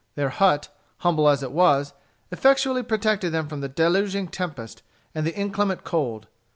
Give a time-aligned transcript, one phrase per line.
[0.15, 1.93] Their hut, humble as it was,
[2.31, 4.81] effectually protected them from the deluging tempest
[5.13, 6.25] and the inclement cold.